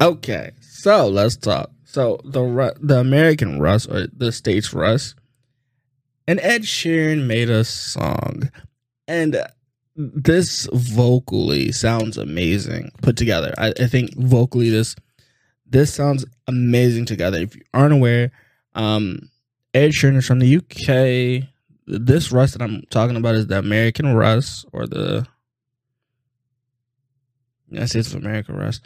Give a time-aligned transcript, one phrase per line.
[0.00, 1.70] Okay, so let's talk.
[1.84, 5.14] So the the American Russ or the states Russ,
[6.26, 8.50] and Ed Sheeran made a song,
[9.06, 9.36] and
[9.94, 13.54] this vocally sounds amazing put together.
[13.56, 14.96] I, I think vocally this
[15.66, 17.38] this sounds amazing together.
[17.38, 18.32] If you aren't aware,
[18.74, 19.30] um,
[19.72, 21.48] Ed Sheeran is from the UK.
[21.86, 25.26] This Russ that I'm talking about is the American Russ or the
[27.68, 28.80] United States of America Russ.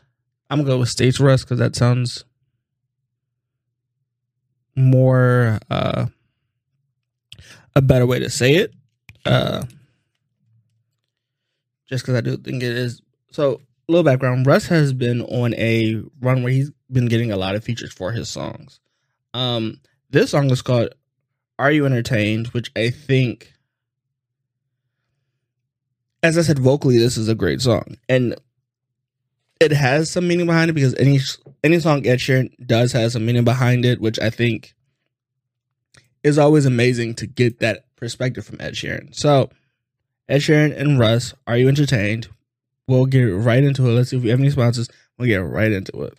[0.50, 2.24] I'm gonna go with States Russ because that sounds
[4.74, 6.06] more uh,
[7.74, 8.72] a better way to say it.
[9.24, 9.64] Uh,
[11.86, 13.02] just because I do think it is.
[13.30, 17.36] So, a little background: Russ has been on a run where he's been getting a
[17.36, 18.80] lot of features for his songs.
[19.34, 19.80] Um,
[20.10, 20.94] this song is called
[21.58, 23.52] "Are You Entertained," which I think,
[26.22, 28.34] as I said, vocally, this is a great song, and
[29.60, 31.20] it has some meaning behind it because any
[31.64, 34.74] any song Ed Sheeran does has some meaning behind it, which I think
[36.22, 39.14] is always amazing to get that perspective from Ed Sheeran.
[39.14, 39.50] So,
[40.28, 42.28] Ed Sheeran and Russ, are you entertained?
[42.86, 43.92] We'll get right into it.
[43.92, 44.88] Let's see if we have any sponsors.
[45.18, 46.18] We'll get right into it.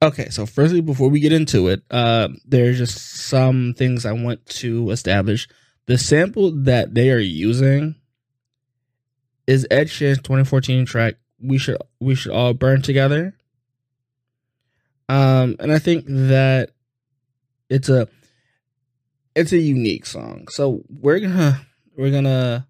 [0.00, 4.46] Okay, so firstly, before we get into it, uh, there's just some things I want
[4.46, 5.48] to establish.
[5.86, 7.96] The sample that they are using
[9.48, 13.34] is Ed Sheeran's 2014 track "We Should We Should All Burn Together,"
[15.08, 16.70] um, and I think that
[17.68, 18.06] it's a
[19.34, 20.46] it's a unique song.
[20.48, 21.60] So we're gonna
[21.96, 22.68] we're gonna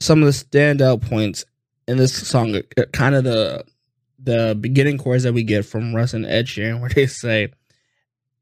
[0.00, 1.44] some of the standout points
[1.86, 2.58] in this song,
[2.92, 3.64] kind of the
[4.18, 7.52] the beginning chorus that we get from Russ and Ed Sheeran, where they say,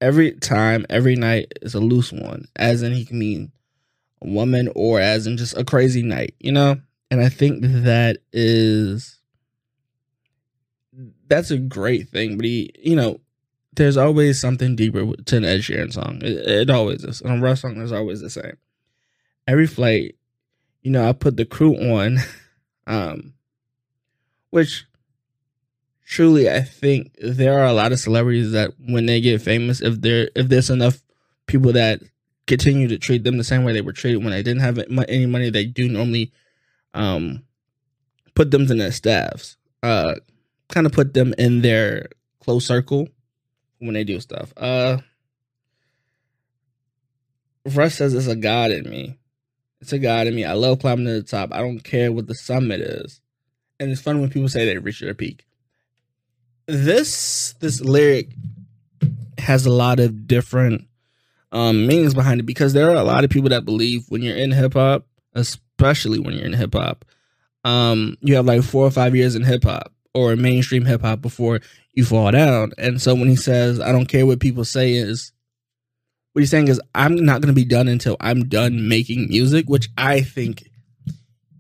[0.00, 3.52] "Every time, every night is a loose one," as in he can mean
[4.22, 6.80] a woman or as in just a crazy night, you know.
[7.10, 9.20] And I think that is
[11.28, 12.36] that's a great thing.
[12.36, 13.20] But he, you know,
[13.74, 16.20] there's always something deeper to an Ed Sheeran song.
[16.22, 17.20] It, it always is.
[17.20, 18.56] And a Russ song is always the same.
[19.46, 20.16] Every flight,
[20.82, 22.18] you know, I put the crew on,
[22.86, 23.34] um,
[24.50, 24.86] which
[26.04, 30.00] truly I think there are a lot of celebrities that when they get famous, if
[30.00, 31.02] there if there's enough
[31.46, 32.00] people that
[32.46, 34.78] continue to treat them the same way they were treated when they didn't have
[35.08, 36.32] any money, they do normally
[36.92, 37.42] um
[38.34, 40.14] put them in their staffs, uh,
[40.68, 42.08] kind of put them in their
[42.40, 43.08] close circle
[43.78, 44.52] when they do stuff.
[44.56, 44.98] Uh,
[47.64, 49.18] Russ says it's a god in me.
[49.80, 50.44] It's a god in me.
[50.44, 51.52] I love climbing to the top.
[51.52, 53.20] I don't care what the summit is.
[53.78, 55.44] And it's fun when people say they reached their peak
[56.66, 58.30] this this lyric
[59.38, 60.86] has a lot of different
[61.52, 64.36] um, meanings behind it because there are a lot of people that believe when you're
[64.36, 67.04] in hip hop, especially when you're in hip hop,
[67.64, 71.20] um, you have like four or five years in hip hop or mainstream hip hop
[71.20, 71.60] before
[71.92, 72.72] you fall down.
[72.78, 75.32] And so when he says, "I don't care what people say," is
[76.32, 79.68] what he's saying is, "I'm not going to be done until I'm done making music,"
[79.68, 80.68] which I think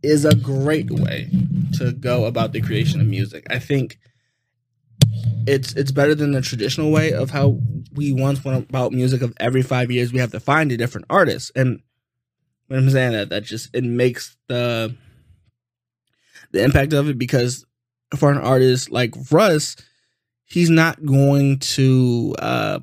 [0.02, 1.30] is a great way
[1.74, 3.46] to go about the creation of music.
[3.48, 3.98] I think
[5.46, 7.58] it's it's better than the traditional way of how
[7.92, 11.06] we once went about music of every five years we have to find a different
[11.10, 11.52] artist.
[11.54, 11.80] And
[12.66, 13.12] when i'm saying?
[13.12, 14.94] That that just it makes the
[16.52, 17.64] the impact of it because
[18.16, 19.76] for an artist like russ
[20.44, 22.78] he's not going to uh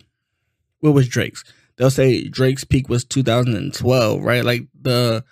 [0.79, 1.43] what was drake's?
[1.77, 4.45] They'll say drake's peak was 2012 right?
[4.45, 5.23] Like the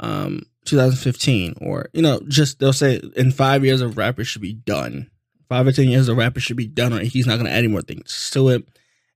[0.00, 4.52] um 2015 or you know just they'll say in five years of rappers should be
[4.52, 5.10] done
[5.48, 7.06] five or ten years, the rapper should be done on it.
[7.06, 8.68] He's not going to add any more things to it.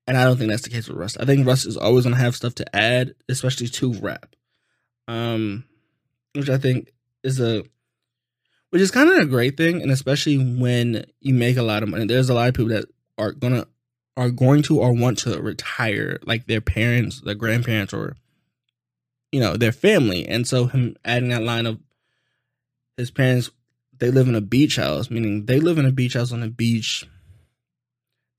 [0.07, 1.17] And I don't think that's the case with Russ.
[1.17, 4.35] I think Russ is always going to have stuff to add, especially to rap.
[5.07, 5.65] Um,
[6.35, 6.93] which I think
[7.23, 7.65] is a,
[8.71, 11.89] which is kind of a great thing, and especially when you make a lot of
[11.89, 12.07] money.
[12.07, 12.87] There's a lot of people that
[13.19, 13.67] are gonna,
[14.17, 18.17] are going to or want to retire, like their parents, their grandparents, or,
[19.31, 20.27] you know, their family.
[20.27, 21.79] And so him adding that line of
[22.97, 23.51] his parents
[24.03, 26.49] they live in a beach house, meaning they live in a beach house on the
[26.49, 27.07] beach.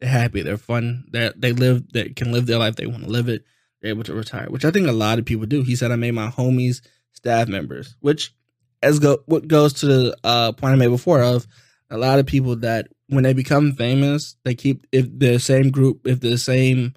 [0.01, 3.09] They're happy, they're fun, they they live, they can live their life, they want to
[3.09, 3.45] live it.
[3.81, 5.63] They're able to retire, which I think a lot of people do.
[5.63, 6.81] He said, "I made my homies
[7.13, 8.35] staff members," which
[8.81, 11.47] as go what goes to the uh, point I made before of
[11.89, 16.05] a lot of people that when they become famous, they keep if the same group,
[16.05, 16.93] if the same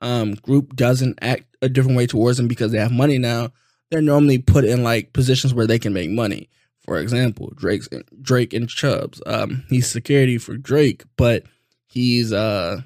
[0.00, 3.50] um, group doesn't act a different way towards them because they have money now,
[3.90, 6.48] they're normally put in like positions where they can make money.
[6.84, 7.88] For example, Drake's
[8.20, 9.22] Drake and Chubbs.
[9.26, 11.44] Um, he's security for Drake, but
[11.86, 12.82] he's uh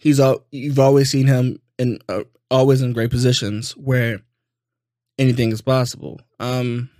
[0.00, 4.20] he's you've always seen him in uh, always in great positions where
[5.16, 6.20] anything is possible.
[6.40, 6.90] Um,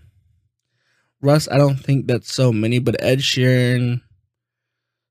[1.20, 4.02] Russ, I don't think that's so many, but Ed Sheeran,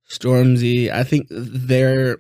[0.10, 2.18] Stormzy, I think they're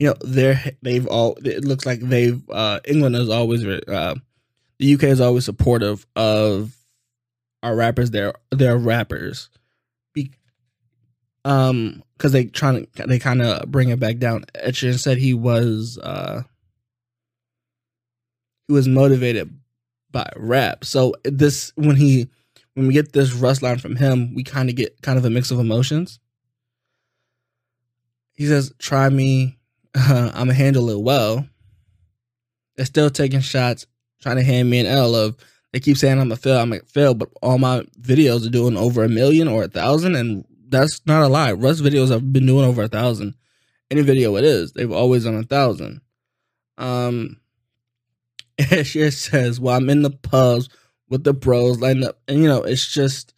[0.00, 4.14] you know they're they've all it looks like they've uh England has always uh
[4.78, 6.76] the UK is always supportive of
[7.62, 8.10] our rappers.
[8.10, 8.34] They're
[8.78, 9.50] rappers.
[10.14, 10.30] Be,
[11.44, 14.44] um because they trying to they kind of bring it back down.
[14.56, 16.42] Sheeran said he was uh
[18.66, 19.52] he was motivated
[20.10, 20.84] by rap.
[20.84, 22.28] So this when he
[22.74, 25.30] when we get this rust line from him we kind of get kind of a
[25.30, 26.20] mix of emotions.
[28.34, 29.58] He says try me.
[29.94, 31.46] I'm gonna handle it well.
[32.76, 33.86] They're still taking shots,
[34.20, 35.36] trying to hand me an L of
[35.72, 38.76] they keep saying I'm a fail, I'm a fail, but all my videos are doing
[38.76, 41.52] over a million or a thousand, and that's not a lie.
[41.52, 43.34] Russ videos have been doing over a thousand.
[43.90, 46.00] Any video it is, they've always done a thousand.
[46.78, 47.40] Um,
[48.58, 50.68] it just says, "Well, I'm in the pubs
[51.08, 53.34] with the bros, lighting up," and you know, it's just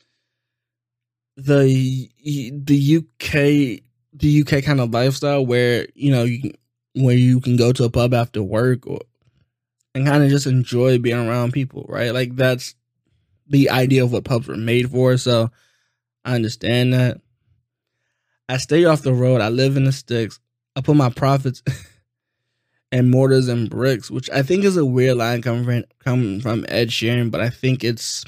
[1.36, 3.82] the the UK
[4.12, 6.52] the UK kind of lifestyle where you know you
[6.94, 9.00] where you can go to a pub after work or
[9.94, 12.14] and kind of just enjoy being around people, right?
[12.14, 12.74] Like that's
[13.48, 15.16] the idea of what pubs were made for.
[15.16, 15.50] So
[16.24, 17.20] I understand that.
[18.48, 19.40] I stay off the road.
[19.40, 20.40] I live in the sticks.
[20.74, 21.62] I put my profits
[22.92, 26.64] and mortars and bricks, which I think is a weird line coming from coming from
[26.68, 28.24] Ed Sheeran, but I think it's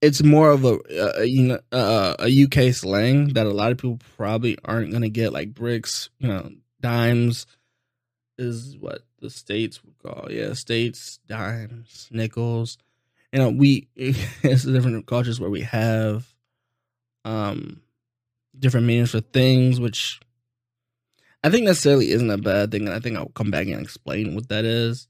[0.00, 4.00] it's more of a, a you know a UK slang that a lot of people
[4.16, 5.32] probably aren't gonna get.
[5.32, 7.46] Like bricks, you know, dimes
[8.38, 12.78] is what the states would call yeah, states, dimes, nickels.
[13.32, 16.26] You know, we it's different cultures where we have
[17.24, 17.80] um
[18.58, 20.20] different meanings for things, which
[21.42, 24.34] I think necessarily isn't a bad thing, and I think I'll come back and explain
[24.34, 25.08] what that is.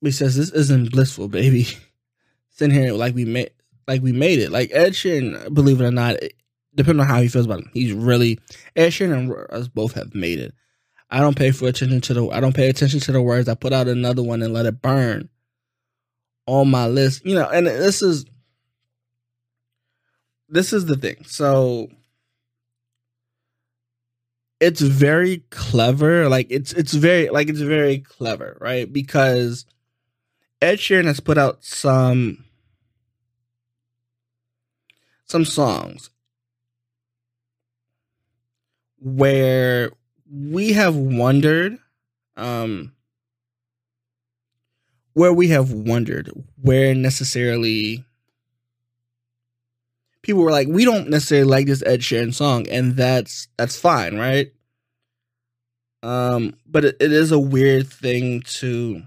[0.00, 1.66] He says this isn't blissful, baby.
[2.52, 3.50] sitting here like we made
[3.88, 4.50] like we made it.
[4.50, 6.16] Like Ed Sheeran, believe it or not,
[6.74, 8.38] depending on how he feels about it, he's really
[8.76, 10.54] Ed Sheeran and us both have made it.
[11.12, 13.46] I don't pay for attention to the I don't pay attention to the words.
[13.46, 15.28] I put out another one and let it burn
[16.46, 17.26] on my list.
[17.26, 18.24] You know, and this is
[20.48, 21.22] this is the thing.
[21.26, 21.88] So
[24.58, 26.30] it's very clever.
[26.30, 28.90] Like it's it's very like it's very clever, right?
[28.90, 29.66] Because
[30.62, 32.46] Ed Sheeran has put out some
[35.26, 36.08] some songs
[38.98, 39.90] where
[40.32, 41.78] we have wondered
[42.36, 42.92] um
[45.12, 46.30] where we have wondered
[46.60, 48.04] where necessarily
[50.22, 54.18] people were like we don't necessarily like this Ed Sheeran song and that's that's fine
[54.18, 54.52] right?
[56.02, 59.02] Um but it, it is a weird thing to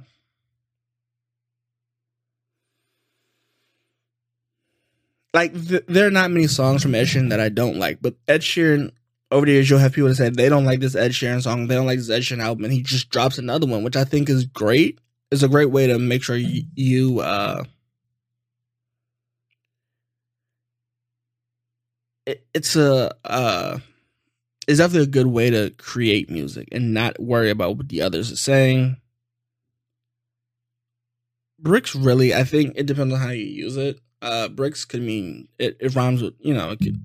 [5.34, 8.16] like th- there are not many songs from Ed Sheeran that I don't like, but
[8.28, 8.92] Ed Sheeran
[9.32, 11.68] over the years you'll have people that say they don't like this Ed Sheeran song,
[11.68, 14.04] they don't like this Ed Sheeran album, and he just drops another one, which I
[14.04, 15.00] think is great.
[15.32, 17.64] It's a great way to make sure you, you uh
[22.26, 23.80] it, it's a uh
[24.68, 28.32] it's definitely a good way to create music and not worry about what the others
[28.32, 28.98] are saying.
[31.60, 35.48] Bricks really, I think it depends on how you use it uh bricks could mean
[35.60, 37.04] it, it rhymes with you know it could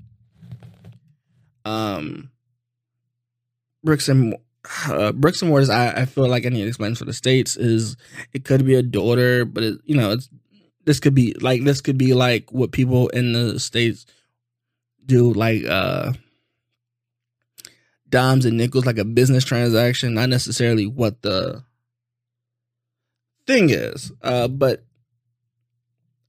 [1.65, 2.31] um
[3.83, 4.37] bricks and
[4.89, 7.57] uh, bricks and mortars I, I feel like I need to explain for the states
[7.57, 7.97] is
[8.33, 10.29] it could be a daughter but it, you know it's
[10.85, 14.07] this could be like this could be like what people in the states
[15.05, 16.13] do like uh
[18.09, 21.63] dimes and nickels like a business transaction not necessarily what the
[23.47, 24.85] thing is uh but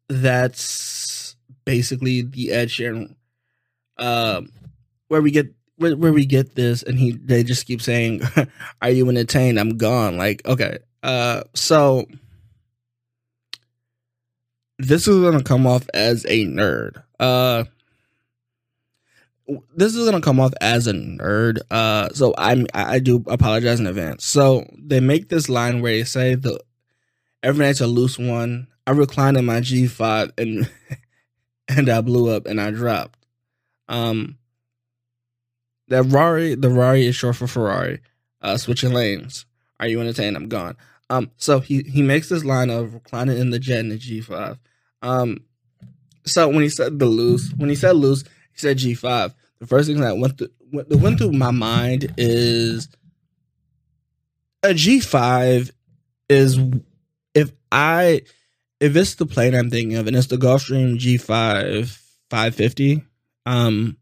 [0.07, 1.35] that's
[1.65, 3.15] basically the Ed Sheeran,
[3.97, 4.41] uh,
[5.11, 8.21] where we get where, where we get this, and he they just keep saying,
[8.81, 9.59] "Are you entertained?
[9.59, 12.05] I'm gone." Like, okay, uh, so
[14.79, 17.03] this is gonna come off as a nerd.
[17.19, 17.65] Uh,
[19.75, 21.59] this is gonna come off as a nerd.
[21.69, 24.25] Uh, so I'm I do apologize in advance.
[24.25, 26.57] So they make this line where they say the
[27.43, 28.67] every night's a loose one.
[28.87, 30.71] I reclined in my G5 and
[31.67, 33.19] and I blew up and I dropped.
[33.89, 34.37] Um,
[35.91, 37.99] that Rari, the Rari is short for Ferrari.
[38.41, 39.45] Uh, switching lanes.
[39.79, 40.35] Are you entertained?
[40.35, 40.75] I'm gone.
[41.09, 44.57] Um, so he he makes this line of reclining in the jet in the G5.
[45.01, 45.39] Um,
[46.25, 49.33] so when he said the loose, when he said loose, he said G5.
[49.59, 52.87] The first thing that went through, went, that went through my mind is
[54.63, 55.71] a G5
[56.29, 56.57] is
[57.35, 58.21] if I
[58.79, 63.03] if it's the plane I'm thinking of and it's the Gulfstream G5 550,
[63.45, 63.97] um,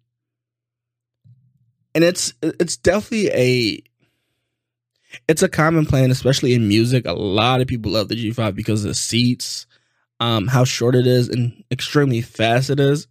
[1.96, 3.84] and it's it's definitely a
[5.28, 7.06] it's a common plane, especially in music.
[7.06, 9.66] A lot of people love the G5 because of the seats,
[10.20, 13.08] um, how short it is, and extremely fast it is.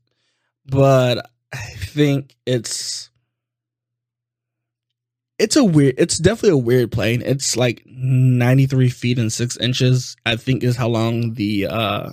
[0.67, 3.11] But I think it's
[5.39, 5.95] it's a weird.
[5.99, 7.23] It's definitely a weird plane.
[7.25, 10.17] It's like ninety three feet and six inches.
[10.27, 12.11] I think is how long the uh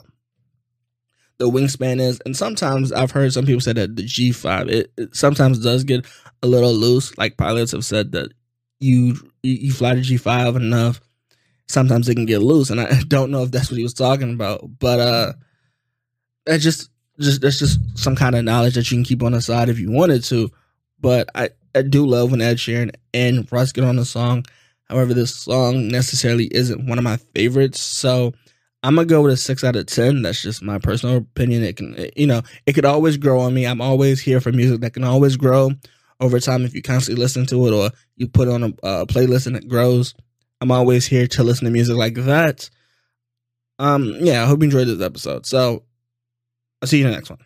[1.37, 2.21] the wingspan is.
[2.25, 5.83] And sometimes I've heard some people say that the G five it, it sometimes does
[5.83, 6.05] get
[6.43, 7.17] a little loose.
[7.17, 8.31] Like pilots have said that
[8.79, 10.99] you you fly the G five enough,
[11.67, 12.69] sometimes it can get loose.
[12.69, 15.33] And I don't know if that's what he was talking about, but uh,
[16.45, 16.89] that's just
[17.19, 19.79] just that's just some kind of knowledge that you can keep on the side if
[19.79, 20.49] you wanted to.
[20.99, 24.45] But I I do love when Ed Sheeran and Russ get on the song.
[24.85, 28.33] However, this song necessarily isn't one of my favorites, so
[28.85, 30.21] I'm gonna go with a six out of ten.
[30.21, 31.63] That's just my personal opinion.
[31.63, 33.65] It can, you know, it could always grow on me.
[33.65, 35.71] I'm always here for music that can always grow
[36.19, 39.47] over time if you constantly listen to it or you put on a, a playlist
[39.47, 40.13] and it grows.
[40.61, 42.69] I'm always here to listen to music like that.
[43.79, 45.47] Um, yeah, I hope you enjoyed this episode.
[45.47, 45.83] So
[46.81, 47.39] I'll see you in the next one.